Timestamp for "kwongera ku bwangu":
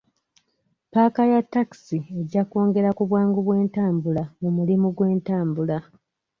2.49-3.39